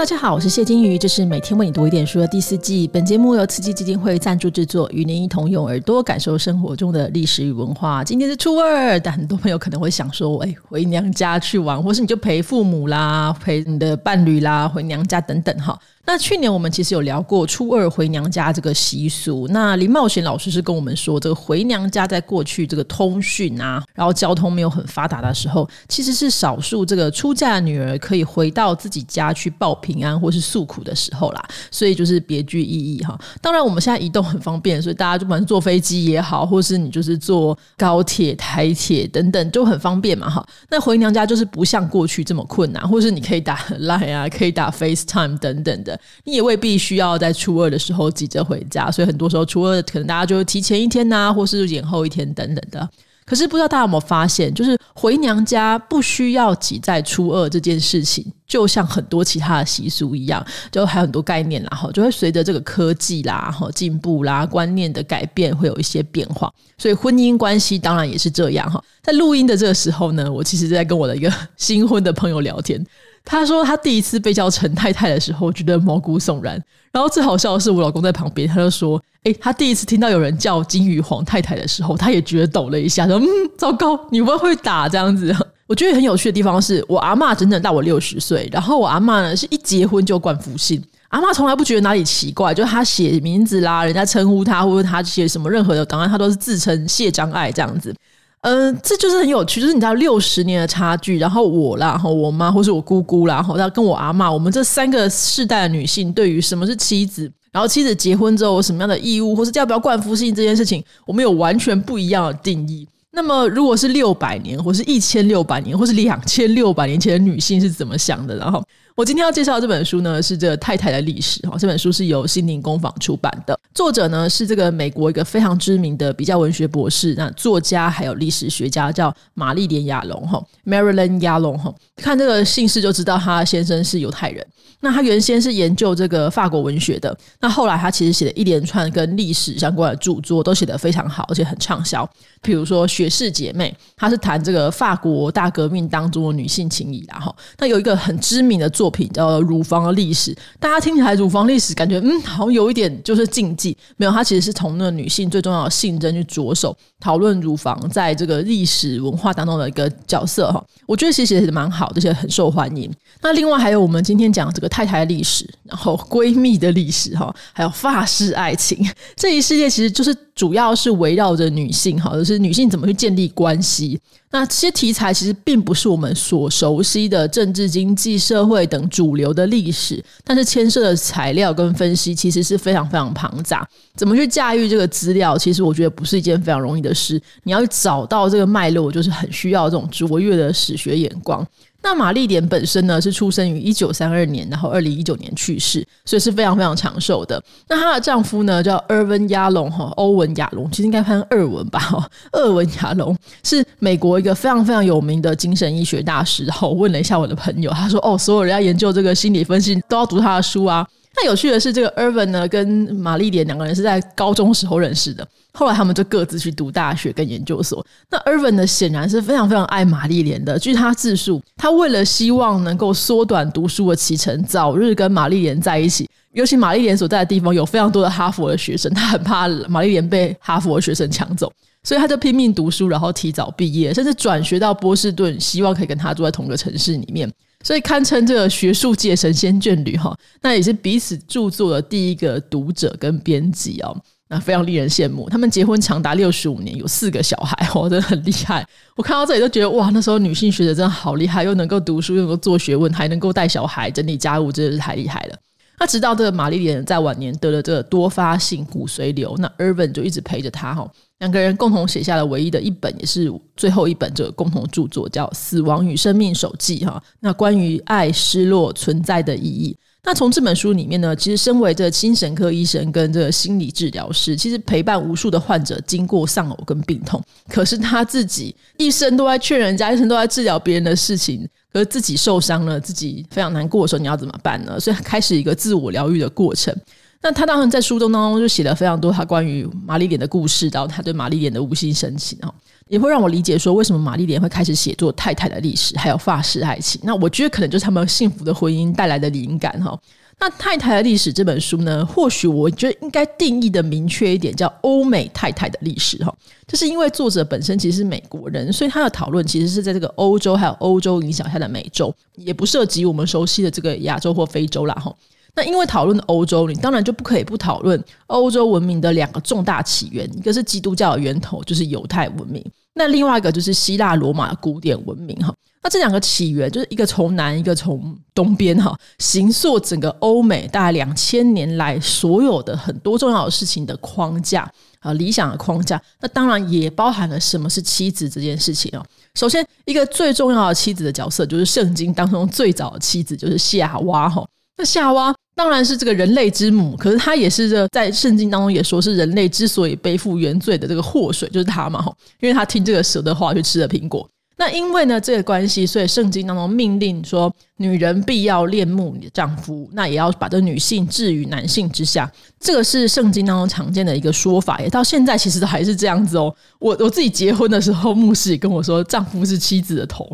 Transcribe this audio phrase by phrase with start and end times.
[0.00, 2.88] 大家好，我是谢金鱼，这是每天为你读一点书的第四季。
[2.88, 8.02] 本节目由慈济基金会赞助制作，与您一同用耳朵感受生活中的历史与文化。
[8.02, 15.78] 今天是初二，但很多朋友可能会想说，哎，回娘家去玩，或是你就陪父母啦，陪你的伴侣啦，回娘家等等哈。
[16.06, 19.46] 那去年我们其实有聊过初二回娘家这个习俗。
[19.50, 31.48] 那林茂贤老师是跟我们说，这个回娘家在过去这个通讯啊，然后交通没有很发达的时候，其实是少数这个出嫁的女儿可以回到自己家去报平安或是诉苦的时候啦。
[31.70, 33.16] 所以就是别具意义哈。
[33.40, 40.44] 当然我们现在移动很方便，所以大家就不管坐飞机也好，或是你就是坐高铁、台铁等等，就很方便嘛哈。
[40.70, 45.89] 那回娘家就是不像过去这么困难，或是你可以打 Line 啊，可以打 FaceTime 等等的。
[46.24, 52.88] 你也未必需要在初二的时候急着回家，所以很多时候初二可能大家就提前一天呐，或是延后一天等等的。
[53.30, 66.52] 可是不知道大家有没有发现，就是回娘家不需要挤在初二这件事情，就像很多其他的习俗一样，就还有很多概念啦，哈，就会随着这个科技啦、哈进步啦、观念的改变，会有一些变化。
[66.76, 68.82] 所以婚姻关系当然也是这样哈。
[69.00, 72.84] 在录音的这个时候呢，我其实在跟我的一个新婚的朋友聊天。
[73.24, 76.60] 他说他第一次被叫陈太太的时候，觉得毛骨悚然。
[76.90, 83.26] 然后最好笑的是，我老公在旁边，他就说：“哎，他第一次听到有人叫金鱼皇太太的时候，他也觉得抖了一下，说：‘嗯，
[83.58, 85.34] 糟糕，你不会打这样子。
[85.68, 97.94] ’我觉得很有趣的地方是，我阿妈整整大我六十岁，然后我阿妈呢是一结婚就冠夫姓，阿妈从来不觉得哪里奇怪，就是他写名字啦，人家称呼她，或者她写什么任何的档案，她都是自称谢张爱这样子。”
[98.42, 112.86] 嗯，这就是很有趣，就是你知道六十年的差距，然后我啦，然后我妈或是我姑姑啦，然后跟我阿妈，我们这三个世代的女性，对于什么是妻子，然后妻子结婚之后有什么样的义务，或是要不要冠夫姓这件事情，我们有完全不一样的定义。
[113.12, 118.36] 那么，如果是六百年，或是一千六百年，或是两千六百年前的女性是怎么想的？
[118.36, 118.62] 然后。
[118.96, 121.56] 我今天要介绍这本书呢，是这个太太的历史哈。
[121.58, 131.72] 这本书是由心灵工坊出版的，作者呢是这个美国一个非常知名的比较文学博士，那作家还有历史学家叫玛丽莲亚龙哈，Marilyn 亚龙哈。
[131.96, 134.46] 看这个姓氏就知道他先生是犹太人。
[134.82, 142.08] 那他原先是研究这个法国文学的，那后来他其实写了一连串跟历史相关的著作，都写得非常好，而且很畅销。
[142.40, 148.90] 比如说《学士姐妹》，他是谈这个法国大革命当中的女性情谊然后那有一个很知名的作。
[148.90, 153.76] 品叫乳房的历史，大家听起来乳房历史感觉嗯，好像有一点就是禁忌。
[153.96, 160.60] 没有，它其实是从那个女性最重要的性征去着手讨论乳房在这个历史文化当中的一个角色哈。
[160.86, 162.90] 我觉得其实写的蛮好，这些很受欢迎。
[163.22, 174.00] 那另外还有我们今天讲这个太太的历史，然后闺蜜的历史哈，还有发式爱情这一系列，其实就是主要是围绕着女性哈，就是女性怎么去建立关系。
[174.32, 183.68] 那这些题材其实并不是我们所熟悉的政治、经济、社会等主流的历史，但是牵涉的材料跟分析其实是非常非常庞杂。
[183.96, 187.20] 怎么去驾驭这个资料，其实我觉得不是一件非常容易的事。
[187.42, 191.44] 你要找到这个脉络，就是很需要这种卓越的史学眼光。
[191.82, 197.42] 那玛丽莲本身呢是出生于一九三二年，然后二零一九年去世，所以是非常非常长寿的。
[197.68, 206.44] 那她的丈夫呢叫尔文亚龙哈，欧文亚龙，其实应该翻二文吧哈，二文亚龙是美国一个非常非常有名的精神医学大师。
[206.44, 210.86] 然后问了一下我的朋友，他说哦，所有人要研究这个心理分析都要读他的书啊。
[211.22, 217.84] 那有趣的是，这个 Irvin 呢跟玛丽莲两个人是在高中时候认识的，后来他们就各自去读大学跟研究所。
[218.10, 226.08] 那 Irvin 呢显然是非常非常爱玛丽莲的，据他自述，他为了希望能够缩短读书的期程，早日跟玛丽莲在一起。
[226.32, 231.52] 尤其玛丽莲所在的地方有非常多的哈佛的学生，他很怕玛丽莲被哈佛的学生抢走，
[231.82, 237.30] 所以他就拼命读书，然后提早毕业，甚至转学到波士顿，希望可以跟他住在同个城市里面。
[237.62, 243.94] 所以堪称这个学术界神仙眷侣哈，那也是彼此著作的第一个读者跟编辑哦，
[244.28, 245.28] 那非常令人羡慕。
[245.28, 248.66] 他们结婚长达六十五年，有四个小孩哦， 真的很厉害。
[248.96, 255.36] 我看到这里都觉得哇，那时候女性学者真的好厉害，又能够读书，又能够做学问，还能够带小孩、整理家务，真的是太厉害了。
[255.78, 260.90] 那直到这个玛丽莲在晚年得了这个多发性骨髓瘤，那 Irvin 就一直陪着她哈。
[261.20, 267.02] 两个人共同写下了唯一的一本，也是最后一本这个共同著作，叫《死亡与生命手记》哈。
[267.20, 269.76] 那关于爱、失落、存在的意义。
[270.02, 277.22] 那从这本书里面呢，其实身为这精神科医生跟这个心理治疗师，其实陪伴无数的患者经过丧偶跟病痛。
[277.50, 284.80] 可是他自己一生都在劝人家，一生都在治疗别人的事情，可是自己受伤了，自己非常难过的时候，你要怎么办呢？
[284.80, 286.74] 所以开始一个自我疗愈的过程。
[287.22, 292.52] 那他当然在书中当中就写了非常多他关于玛丽莲的故事，然后他对玛丽莲的无心深情哈，
[292.88, 297.00] 也会让我理解说为什么玛丽莲会开始写作太太的历史，还有发式爱情。
[297.04, 299.98] 那我觉得可能就是他们幸福的婚姻带来的灵感哈。
[300.42, 306.34] 那太太的历史这本书呢，或许我觉得应该定义的明确一点，叫欧美太太的历史哈。
[306.66, 315.14] 就是因为作者本身其实是美国人，所以他的讨论其实是在这个欧洲还有欧洲影响下的美洲，也不涉及我们熟悉的这个亚洲或非洲啦哈。
[315.60, 322.62] 那因为讨论欧洲，你当然就不可以不讨论欧洲文明的两个重大起源，一个是基督教的源头，就是犹太文明；
[322.94, 325.54] 那另外一个就是希腊罗马古典文明哈。
[325.82, 334.66] 那这两个起源就是一个从南，一个从东边哈，形塑整个欧美大概两千年来所有的很多重要的事情的框架
[335.00, 336.00] 啊，理想的框架。
[336.22, 339.04] 那当然也包含了什么是妻子这件事情哦。
[339.34, 344.42] 首先，一个最重要的妻子的角色就是圣经当中最早的妻子，就是夏娃哈。
[344.76, 352.02] 那夏娃当然是这个人类之母，可是她也是这在圣经当中也说是人类之所以背负原罪的这个祸水，就是她嘛，
[352.40, 354.26] 因为她听这个蛇的话去吃了苹果。
[354.56, 362.30] 那因为呢这个关系，所以圣经当中命令说，女人必要恋慕你的丈夫，那也要把这女性置于男性之下。
[362.58, 366.54] 这个是圣经当中常见的一个说法，也到现在其实都还是这样子哦。
[366.78, 370.26] 我我自己结婚的时候，牧师也跟我说，丈夫是妻子的头。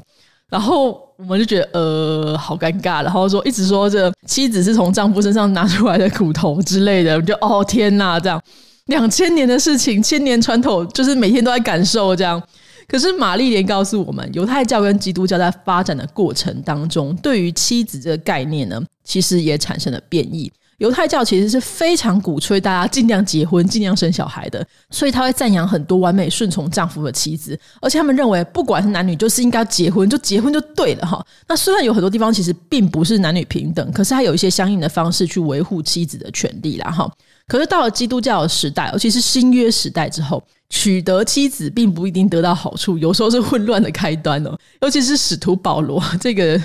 [0.51, 8.41] 然后我们就觉得呃好尴尬，然后说一直说这妻子是从丈夫身上拿出来的骨头之类的我，就哦天哪，这样
[8.87, 12.41] 两千年的事情，千年传统，就是每天都在感受这样。
[12.87, 20.53] 可是玛丽莲告诉我们，犹太教跟基督教在发展的过程当中，对于妻子这个概念呢，其实也产生了变异。
[20.79, 31.25] 犹太教其实是非常鼓吹大家尽量结婚、尽量生小孩的，所以他会赞扬很多完美顺从丈夫的妻子，而且他们认为不管是男女，就是应该结婚，就结婚就对了哈。
[31.49, 37.11] 那虽然有很多地方其实并不是男女平等，可是他有一些相应的方式去维护妻子的权利啦哈。
[37.49, 44.55] 可是到了基督教的时代，尤其是新约时代之后，取得妻子并不一定得到好处，有时候是混乱的开端哦。
[44.83, 46.61] 尤其是使徒保罗这个。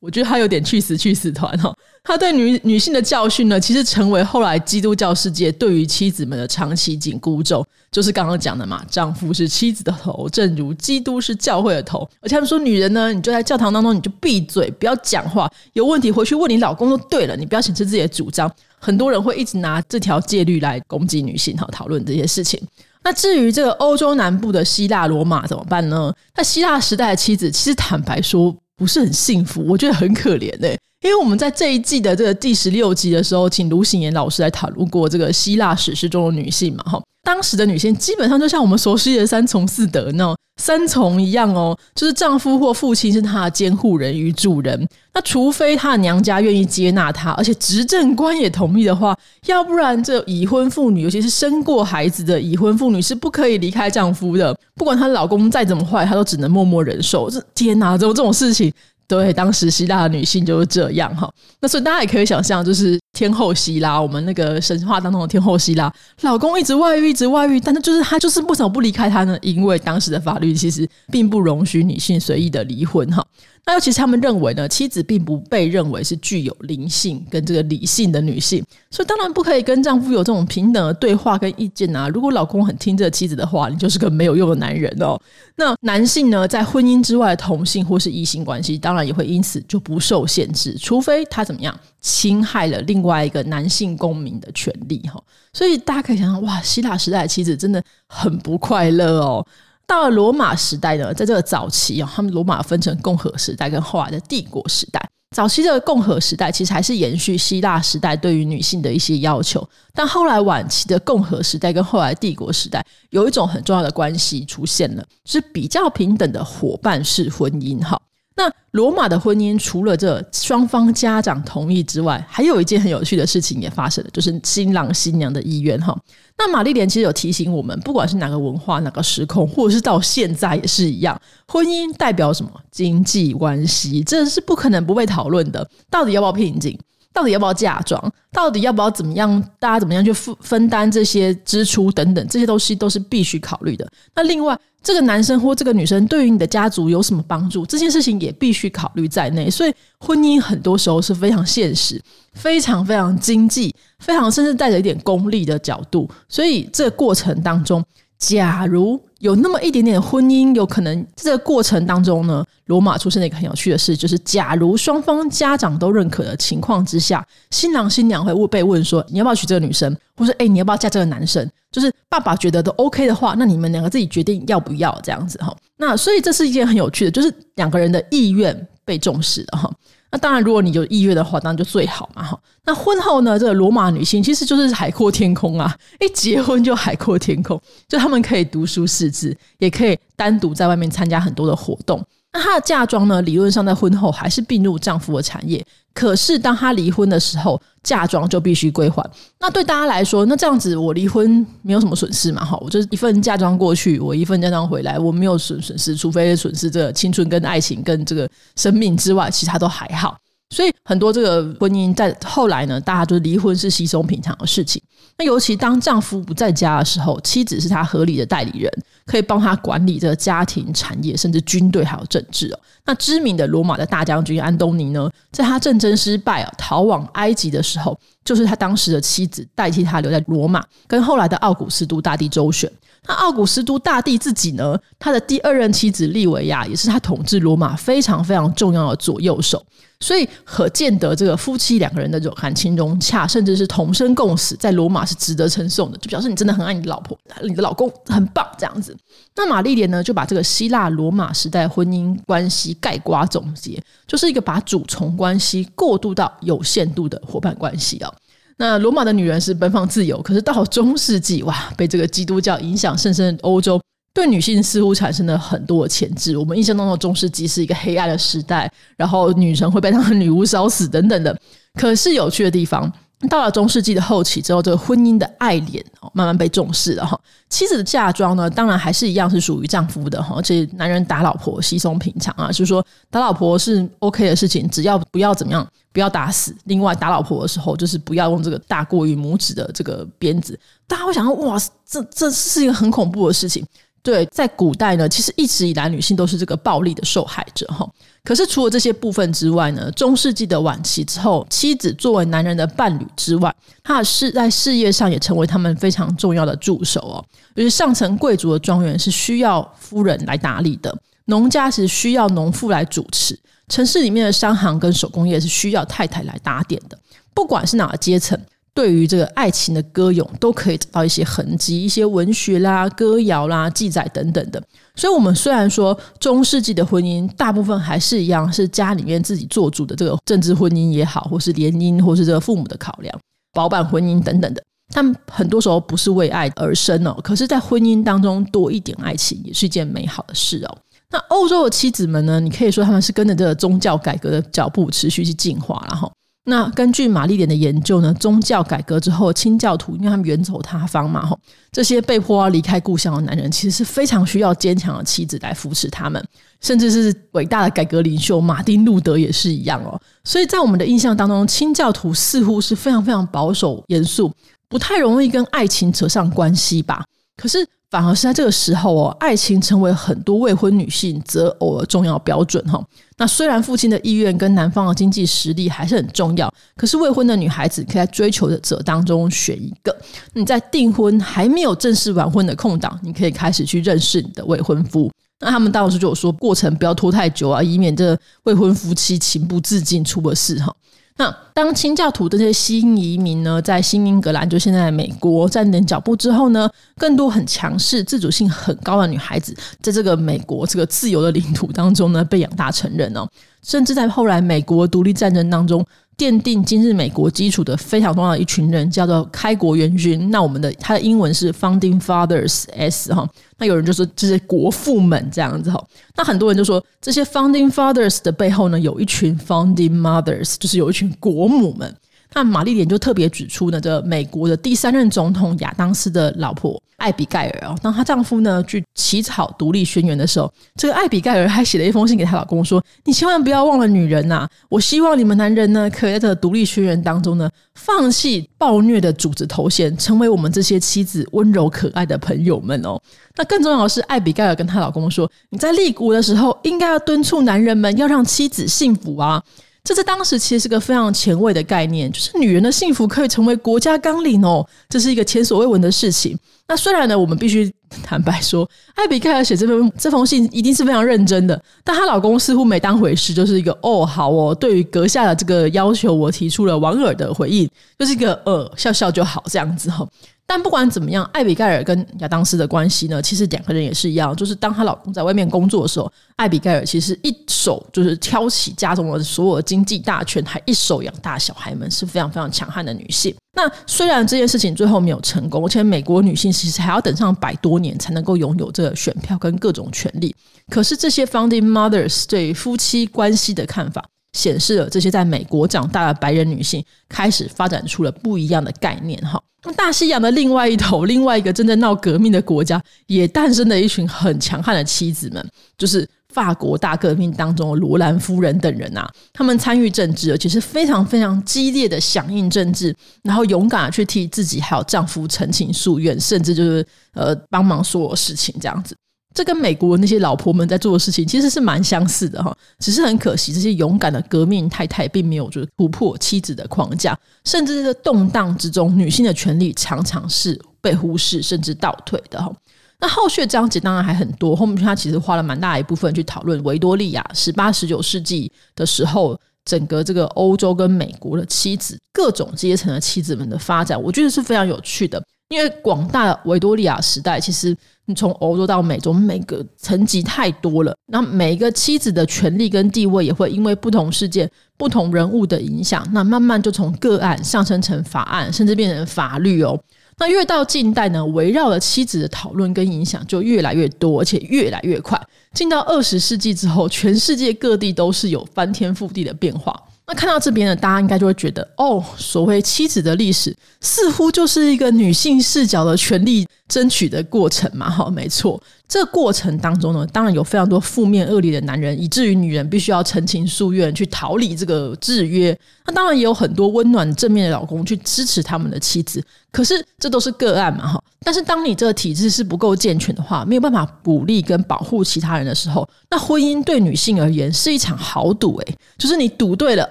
[0.00, 1.74] 我觉得他有点去死去死团哈，
[2.04, 12.08] 他对女女性的教训呢，其实成为后来基督教世界对于妻子们的长期紧箍咒，就是刚刚讲的嘛，丈夫是妻子的头，正如基督是教会的头。
[12.20, 18.48] 而且他们说，女人呢，你就在教堂当中，你就闭嘴，不要讲话，有问题回去问你老公就对了，你不要显示自己的主张。
[18.78, 22.62] 很多人会一直拿这条戒律来攻击女性哈，讨论这些事情。
[23.02, 26.14] 那至于这个欧洲南部的希腊罗马怎么办呢？
[26.36, 28.54] 那希腊时代的妻子，其实坦白说。
[28.78, 49.16] 不是很幸福，我觉得很可怜哎，因为我们在这一季的这个第十六集的时候，请卢醒言老师来讨论过这个希腊史诗中的女性嘛，哈，当时的女性基本上就像我们熟悉的三从四德那种三重一样哦，就是丈夫或父亲是她的监护人与主人，那除非她的娘家愿意接纳她，而且执政官也同意的话，
[49.46, 57.30] 要不然这已婚妇女，尤其是生过孩子的已婚妇女是不可以离开丈夫的，不管她老公再怎么坏，她都只能默默忍受。
[57.30, 58.70] 这天哪，怎么这种事情？
[59.08, 61.32] 对，当时希腊的女性就是这样哈。
[61.60, 65.90] 那所以大家也可以想象，就是天后希拉，我们那个神话当中的天后希拉，
[66.20, 69.38] 老公一直外遇，一直外遇，但是就是她就是为什么不离开他呢？
[69.40, 73.26] 因为当时的法律其实并不容许女性随意的离婚哈。
[73.68, 82.08] 那尤其是他们认为呢，妻子并不被认为是具有灵性跟这个理性的女性，所以当然不可以跟丈夫有这种平等的对话跟意见啊。
[82.08, 85.20] 如果老公很听这个妻子的话，你就是个没有用的男人哦。
[85.56, 95.22] 那男性呢，在婚姻之外的同性或是异性关系，当然也会因此就不受限制，除非他怎么样侵害了另外一个男性公民的权利哈。
[95.52, 99.46] 所以大家可以想想，哇，希腊时代的妻子真的很不快乐哦。
[99.88, 105.02] 到了罗马时代呢，在这个早期啊，他们罗马分成共和时代跟后来的帝国时代。
[105.34, 117.98] 早期的共和时代其实还是延续希腊时代对于女性的一些要求，但后来晚期的共和时代跟后来帝国时代有一种很重要的关系出现了，是比较平等的伙伴式婚姻哈。
[118.38, 125.98] 那罗马的婚姻除了这双方家长同意之外，还有一件很有趣的事情也发生了，就是新郎新娘的意愿哈。
[126.38, 135.68] 那玛丽莲其实有提醒我们，不管是哪个文化、哪个时空，或者是到现在也是一样，婚姻代表什么经济关系，这是不可能不被讨论的。
[135.90, 136.78] 到底要不要聘金？
[137.18, 138.00] 到底要不要嫁妆？
[138.32, 139.42] 到底要不要怎么样？
[139.58, 142.76] 大家怎么样去分分担这些支出等等，这些东西？
[142.76, 143.84] 都是必须考虑的。
[144.14, 147.66] 那另外，这个男生或这个女生对于你的家族有什么帮助？
[147.66, 149.50] 这件事情也必须考虑在内。
[149.50, 152.00] 所以，婚姻很多时候是非常现实、
[152.34, 156.08] 非常非常经济、非常甚至带着一点功利的角度。
[156.28, 157.84] 所以，这个过程当中，
[158.16, 171.46] 假如有那么一点点婚姻，有可能这个过程当中呢，罗马出现了一个很有趣的事，就是假如双方家长都认可的情况之下，新郎新娘会被问说你要不要娶这个女生，或是哎你要不要嫁这个男生？
[171.70, 175.54] 就是爸爸觉得都 OK 的话，那你们两个自己决定要不要这样子哈。
[175.76, 179.70] 那所以这是一件很有趣的，就是两个人的意愿被重视的哈。
[180.10, 182.38] 那当然，如果你有意愿的话，当然就最好嘛哈。
[182.64, 192.02] 那婚后呢，这个罗马女性其实就是海阔天空啊，一结婚就海阔天空，就他们可以读书识字，也可以单独在外面参加很多的活动。
[192.38, 193.20] 那她的嫁妆呢？
[193.22, 195.64] 理论上在婚后还是并入丈夫的产业。
[195.92, 199.04] 可是当她离婚的时候，嫁妆就必须归还。
[199.40, 202.44] 那对大家来说，那这样子我离婚没有什么损失嘛？
[202.44, 210.16] 哈，我就是一份嫁妆过去，我一份嫁妆回来，我没有损损失，除非损失这个青春跟爱情跟这个生命之外，其他都还好。
[210.50, 214.80] 所以很多这个婚姻在后来呢，大家就离婚是稀松平常的事情。
[215.18, 218.72] 那尤其当丈夫不在家的时候，妻子是他合理的代理人，
[219.08, 222.60] 可以帮他管理这个家庭、产业，甚至军队还有政治哦。
[222.84, 232.70] 那知名的罗马的大将军安东尼呢，在他战争失败啊，逃往埃及的时候，就是他当时的妻子代替他留在罗马，跟后来的奥古斯都大帝周旋。
[233.06, 239.64] 那奥古斯都大帝自己呢，他的第二任妻子利维亚也是他统治罗马非常非常重要的左右手。
[240.00, 248.96] 所以可见得这个夫妻两个人的这种感情融洽，甚至是同生共死，在罗马是值得称颂的，就表示你真的很爱你的老婆，你的老公很棒这样子。
[249.36, 258.12] 那玛丽莲呢，就把这个希腊罗马时代婚姻关系概括总结，就是一个把主从关系过渡到有限度的伙伴关系啊。
[258.56, 263.80] 那罗马的女人是奔放自由，可是到中世纪哇，被这个基督教影响甚深的欧洲。
[264.14, 266.36] 对女性似乎产生了很多的潜质。
[266.36, 271.38] 我们印象当中中世纪是一个黑暗的时代，然后女神会被当成女巫烧死等等的。
[271.74, 272.92] 可是有趣的地方，
[273.28, 277.18] 到了中世纪的后期之后，这个婚姻的爱恋哦，慢慢被重视了哈。
[277.48, 280.36] 妻子的嫁妆呢，当然还是一样是属于丈夫的哈。
[280.36, 286.54] 而且男人打老婆稀松平常啊，就是说打老婆是 OK 的事情，只要不要怎么样，不要打死。
[286.66, 290.56] 另外打老婆的时候，就是不要用这个大过于拇指的这个鞭子。
[290.86, 293.66] 大家会想到，哇，这这是一个很恐怖的事情。
[294.08, 297.86] 对，在古代呢，其实一直以来女性都是这个暴力的受害者哈。
[298.24, 307.24] 可是除了这些部分之外呢，中世纪的晚期之后，妻子作为男人的伴侣之外，她的事在事业上也成为他们非常重要的助手哦。
[307.54, 310.96] 就是上层贵族的庄园是需要夫人来打理的，
[311.26, 313.38] 农家是需要农妇来主持，
[313.68, 316.98] 城市里面的商行跟手工业是需要太太来打点的。
[317.34, 318.40] 不管是哪个阶层。
[318.78, 324.62] 对于这个爱情的歌咏，都可以找到一些痕迹，一些文学啦、歌谣啦、记载等等的。
[324.94, 333.12] 所以，我们虽然说中世纪的婚姻大部分还是一样，是家里面自己做主的这个政治婚姻也好，或是联姻，或是这个父母的考量、
[333.52, 334.62] 包办婚姻等等的，
[334.94, 337.18] 但很多时候不是为爱而生哦。
[337.20, 340.78] 可是，在婚姻当中多一点爱情，也是一件美好的事哦。
[341.10, 342.38] 那欧洲的妻子们呢？
[342.38, 346.08] 你可以说他们是跟着这个宗教改革的脚步持续去进化，然后。
[346.48, 351.38] 那根据玛丽莲的研究呢，宗教改革之后，清教徒因为他们远走他方嘛，吼，
[351.70, 356.24] 这些被迫要离开故乡的男人，其实是非常需要坚强的妻子来扶持他们，
[356.62, 360.00] 甚至是伟大的改革领袖马丁路德也是一样哦。
[360.24, 364.32] 所以在我们的印象当中，清教徒似乎是非常非常保守、严肃，
[364.70, 367.04] 不太容易跟爱情扯上关系吧？
[367.38, 367.66] 可是。
[367.90, 372.78] 反而是在这个时候哦，爱情成为很多未婚女性择偶的重要标准哈。
[373.16, 379.96] 那虽然父亲的意愿跟男方的经济实力还是很重要，可是未婚的女孩子可以在追求的者当中选一个。
[380.34, 385.10] 你在订婚还没有正式完婚的空档，你可以开始去认识你的未婚夫。
[385.40, 390.70] 那他们当时就有说，过程不要拖太久啊，以免这未婚夫妻情不自禁出了事哈。
[391.18, 403.28] 那当清教徒这些新移民呢，在新英格兰，就现在美国站点脚步之后呢，更多很强势、自主性很高的女孩子，在这个美国这个自由的领土当中呢，被养大成人哦，
[403.62, 405.84] 甚至在后来美国独立战争当中。
[406.18, 410.30] 奠定今日美国基础的非常重要的一群人，叫做开国元勋。
[410.32, 413.24] 那我们的他的英文是 Founding Fathers S 哈。
[413.56, 415.80] 那有人就说这些国父们这样子哈。
[416.16, 421.94] 那很多人就说这些 Founding Fathers 的背后呢，有一群 Founding Mothers，就是有一群国母们。
[422.34, 434.46] 那玛丽莲就特别指出呢，这美国的第三任总统亚当斯的老婆艾比盖尔哦，当她丈夫呢去起草独立宣言的时候，这个艾比盖尔还写了一封信给她老公说：“你千万不要忘了女人呐！
[434.68, 443.00] 我希望你们男人呢，可以在这独立宣言当中呢，放弃暴虐的主子头衔，成为我们这些妻子温柔可爱的朋友们哦。
[443.36, 449.42] 那更重要的是，艾比盖尔跟她老公说：你在立国的时候，应该要敦促男人们要让妻子幸福啊。”
[449.88, 456.38] 这在当时其实是个非常前卫的概念，就是女人的幸福可以成为国家纲领哦，这是一个前所未闻的事情。
[456.66, 467.66] 那虽然呢，我们必须坦白说，艾比盖尔写这封这封信一定是非常认真的，但她老公似乎没当回事，就是一个哦好哦，对于阁下的这个要求，我提出了莞尔的回应，
[467.98, 470.06] 就是一个呃笑笑就好这样子哈。
[470.50, 483.34] 但不管怎么样，艾比盖尔跟亚当斯的关系呢，其实两个人也是一样，就是当她老公在外面工作的时候，艾比盖尔其实一手就是挑起家中的所有经济大权，还一手养大小孩们，是非常非常强悍的女性。
[483.54, 490.34] 那虽然这件事情最后没有成功，而且美国女性其实还要等上百多年才能够拥有这个选票跟各种权利，
[490.70, 494.02] 可是这些 founding mothers 对夫妻关系的看法。
[494.34, 499.18] 显示了这些在美国长大的白人女性开始发展出了不一样的概念。
[499.22, 499.42] 哈，
[499.74, 505.44] 大西洋的另外一头， 另外一个正在闹革命的国家，也诞生了一群很强悍的妻子们，
[505.76, 509.08] 就是法国大革命当中的罗兰夫人等人啊。
[509.32, 518.96] 他们参与政治，而且是非常非常激烈的响应政治，然后勇敢的去替自己还有丈夫陈情夙愿，甚至就是呃帮忙所有事情这样子。
[519.34, 532.52] 这跟美国那些老婆们在做的事情其实是蛮相似的哈，只是很可惜，这些勇敢的革命太太并没有就是突破妻子的框架，甚至在动荡之中，女性的权利常常是被忽视甚至倒退的哈。
[533.00, 545.22] 那后续章节当然还很多，后面他其实花了蛮大一部分去讨论维多利亚十八十九世纪的时候，整个这个欧洲跟美国的妻子各种阶层的妻子们的发展，我觉得是非常有趣的。
[545.48, 547.74] 因为广大的维多利亚时代，其实
[548.04, 550.94] 你从欧洲到美洲，每个层级太多了。
[551.06, 559.78] 那每一个妻子的权利跟地位，也会因为不同事件、不同人物的影响，那慢慢就从个案上升成法案，甚至变成法律哦。
[560.18, 565.18] 那越到近代呢，围绕着妻子的讨论跟影响就越来越多，而且越来越快。
[565.54, 569.74] 进到二十世纪之后，全世界各地都是有翻天覆地的变化。
[570.08, 577.90] 那看到这边呢，大家应该就会觉得，哦，所谓妻子的历史，似乎就是一个女性视角的权利争取的过程嘛？
[577.90, 578.58] 哈，没错。
[578.88, 585.56] 这个过程当中呢，当然有非常多负面恶劣的男人，以至于女人必须要陈情诉愿去逃离这个制约。
[585.84, 589.22] 那当然也有很多温暖正面的老公去支持他们的妻子。
[589.50, 590.86] 可是这都是个案嘛？
[590.86, 591.02] 哈。
[591.24, 598.56] 但是当你这个体制是不够健全的话，没有办法鼓励跟保护其他人的时候，那婚姻对女性而言是一场豪赌。
[598.58, 599.86] 诶，就是你赌对了，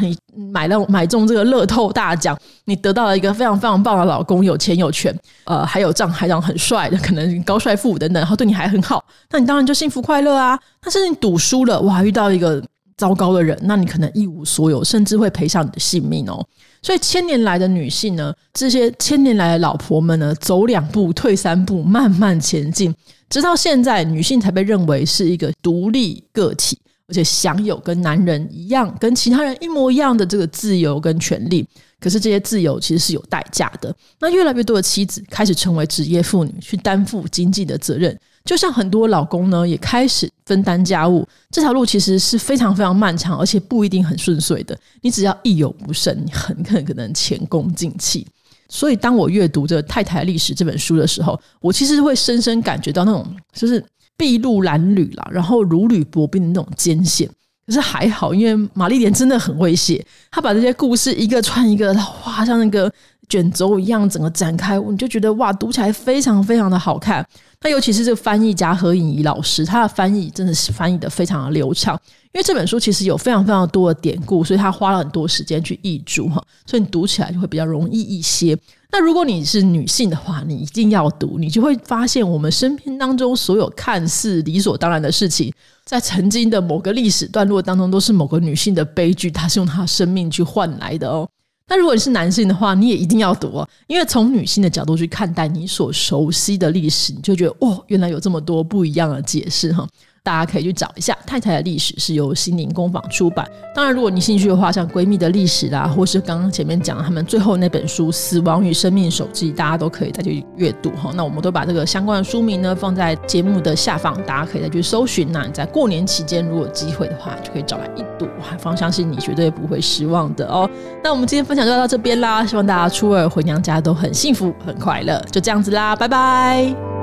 [0.00, 0.16] 你
[0.52, 2.38] 买了买中这个乐透大奖，
[2.70, 5.14] 你得到了一个非常非常棒的老公，有钱有权，
[5.44, 8.70] 呃，还有丈还长很帅的， 可能高帅富等等，然后对你还。
[8.70, 10.56] 很好，那你当然就幸福快乐啊。
[10.80, 12.62] 但是你赌输了，哇，遇到一个
[12.96, 16.46] 糟糕的人，那你可能一无所有，甚至会赔上你的性命哦。
[16.80, 22.94] 所以千年来的女性呢，这些千年来的老婆们呢，走两步退三步，慢慢前进，
[23.28, 31.66] 直到现在，女性才被认为是一个独立个体，而且享有跟男人一样、跟其他人一模一样的这个自由跟权利。
[32.00, 33.94] 可是这些自由其实是有代价的。
[34.18, 38.18] 那越来越多的妻子开始成为职业妇女，去担负经济的责任。
[38.42, 44.76] 就像很多老公呢，也开始分担家务，这条路其实是非常非常漫长，而且不一定很顺遂的。
[45.02, 48.26] 你只要一有不慎，你很可能前功尽弃。
[48.70, 53.84] 所以，当我阅读这《太太历史》这本书的时候，我其实会深深感觉到那种就是
[54.16, 57.28] 筚路蓝缕啦，然后如履薄冰的那种艰险。
[57.70, 62.92] 可是还好，因为玛丽莲真的很会写，她把这些故事一个串一个，画像那个
[63.30, 67.26] 卷轴一样，整个展开，你就觉得哇，读起来非常非常的好看。
[67.62, 71.98] 那尤其是这个翻译家何颖仪老师，他的翻译真的是翻译的非常的流畅。
[72.32, 78.56] 因为这本书其实有非常非常多的典故，所以他花了很多时间去译注哈，所以你读起来就会比较容易一些。
[78.92, 85.52] 那如果你是女性的话，你一定要读，你就会发现我们身边当中所有看似理所当然的事情，
[85.84, 91.28] 在曾经的某个历史段落当中，都是某个女性的悲剧，她是用她的生命去换来的哦。
[91.70, 99.86] 那如果你是男性的话，你也一定要读哦，因为从女性的角度去看待你所熟悉的历史，你就觉得哦，原来有这么多不一样的解释哈。
[100.22, 103.46] 大家可以去找一下《太太的历史》，是由心灵工坊出版。
[103.74, 111.10] 当然，如果你兴趣的话，像闺蜜的历史啦，或是刚刚前面讲他们最后那本书《死亡与生命手记》，大家都可以再去阅读哈。
[111.14, 115.32] 那我们都把这个相关的书名呢放在节目的下方，大家可以再去搜寻。
[115.32, 118.28] 那你在过年期间如果机会的话，就可以找来一读。
[118.42, 120.68] 海方相信你绝对不会失望的哦。
[121.02, 125.18] 那我们今天分享就到这边啦，希望大家初二回娘家都很幸福、很快乐。
[125.30, 126.99] 就这样子啦，拜拜。